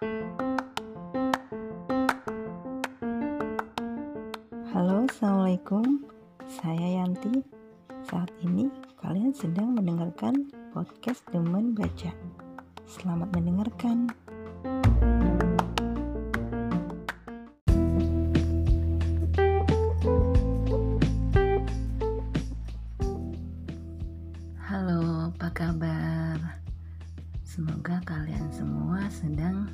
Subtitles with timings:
[0.00, 0.16] Halo,
[5.04, 6.08] assalamualaikum.
[6.48, 7.44] Saya Yanti.
[8.08, 12.16] Saat ini kalian sedang mendengarkan podcast Demen Baca.
[12.88, 14.08] Selamat mendengarkan.
[24.64, 26.40] Halo, apa kabar?
[27.44, 29.68] Semoga kalian semua sedang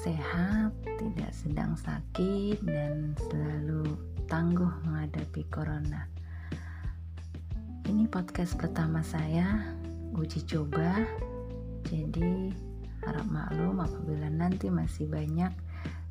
[0.00, 3.84] sehat, tidak sedang sakit, dan selalu
[4.32, 6.08] tangguh menghadapi corona.
[7.84, 9.76] Ini podcast pertama saya,
[10.16, 11.04] uji coba.
[11.84, 12.48] Jadi,
[13.04, 15.52] harap maklum apabila nanti masih banyak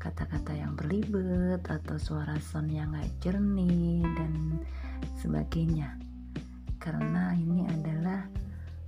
[0.00, 4.64] kata-kata yang berlibet atau suara sound yang gak jernih dan
[5.20, 6.00] sebagainya.
[6.80, 8.32] Karena ini adalah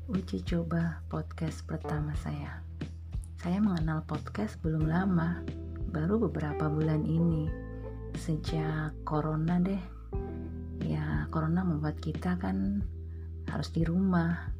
[0.08, 2.65] uji coba podcast pertama saya.
[3.46, 5.38] Saya mengenal podcast belum lama,
[5.94, 7.46] baru beberapa bulan ini.
[8.18, 9.78] Sejak corona deh.
[10.82, 12.82] Ya corona membuat kita kan
[13.46, 14.50] harus di rumah.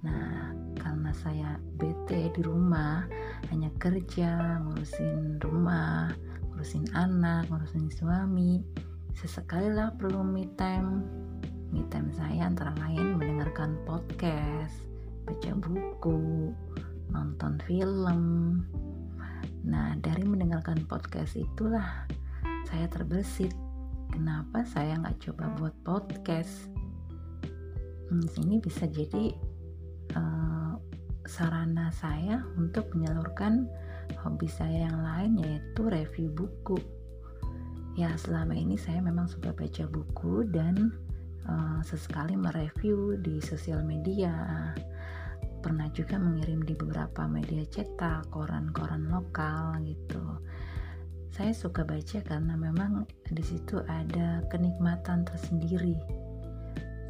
[0.00, 3.04] Nah karena saya bete di rumah
[3.52, 6.08] hanya kerja ngurusin rumah
[6.48, 8.64] ngurusin anak ngurusin suami
[9.20, 11.04] sesekali lah perlu me time.
[11.76, 14.88] Me time saya antara lain mendengarkan podcast
[15.28, 16.16] baca buku
[17.12, 18.22] nonton film.
[19.64, 22.08] Nah dari mendengarkan podcast itulah
[22.68, 23.52] saya terbesit.
[24.08, 26.72] Kenapa saya nggak coba buat podcast?
[28.08, 29.36] Hmm, ini bisa jadi
[30.16, 30.80] uh,
[31.28, 33.68] sarana saya untuk menyalurkan
[34.24, 36.80] hobi saya yang lain yaitu review buku.
[38.00, 40.88] Ya selama ini saya memang suka baca buku dan
[41.44, 44.32] uh, sesekali mereview di sosial media
[45.60, 50.38] pernah juga mengirim di beberapa media cetak koran-koran lokal gitu
[51.38, 55.94] saya suka baca karena memang di situ ada kenikmatan tersendiri.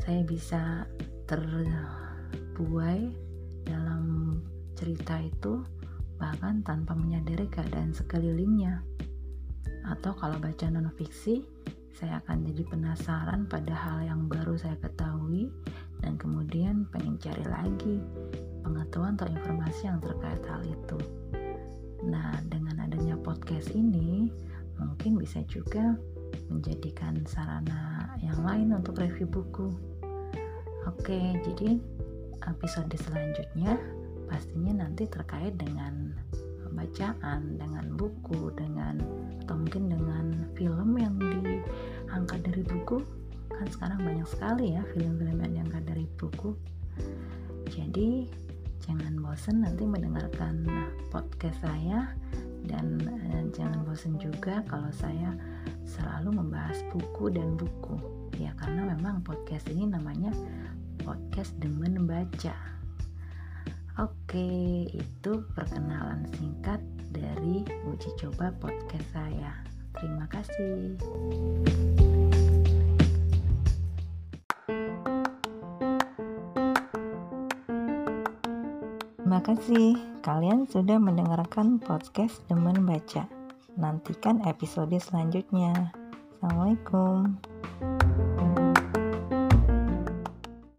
[0.05, 0.85] Saya bisa
[1.25, 3.09] terbuai
[3.65, 4.37] dalam
[4.77, 5.65] cerita itu
[6.21, 8.85] bahkan tanpa menyadari keadaan sekelilingnya.
[9.89, 11.49] Atau kalau baca non fiksi,
[11.97, 15.49] saya akan jadi penasaran pada hal yang baru saya ketahui
[16.05, 17.97] dan kemudian pengen cari lagi
[18.89, 20.99] pengetahuan atau informasi yang terkait hal itu.
[22.09, 24.33] Nah, dengan adanya podcast ini,
[24.81, 25.93] mungkin bisa juga
[26.49, 29.69] menjadikan sarana yang lain untuk review buku.
[30.89, 31.77] Oke, jadi
[32.49, 33.77] episode selanjutnya
[34.25, 36.17] pastinya nanti terkait dengan
[36.73, 38.97] bacaan, dengan buku, dengan
[39.45, 43.05] atau mungkin dengan film yang diangkat dari buku.
[43.53, 46.57] Kan sekarang banyak sekali ya film-film yang diangkat dari buku.
[47.69, 48.48] Jadi
[48.85, 50.67] jangan bosan nanti mendengarkan
[51.11, 52.13] podcast saya.
[52.69, 55.33] Dan eh, jangan bosan juga kalau saya
[55.89, 57.97] selalu membahas buku dan buku.
[58.37, 60.31] Ya karena memang podcast ini namanya
[61.03, 62.55] podcast demen baca.
[63.99, 66.79] Oke itu perkenalan singkat
[67.11, 69.59] dari uji coba podcast saya.
[69.99, 70.95] Terima kasih
[79.29, 79.93] Terima kasih
[80.25, 83.29] kalian sudah mendengarkan podcast Demen Baca.
[83.77, 85.93] Nantikan episode selanjutnya.
[86.41, 87.37] Assalamualaikum.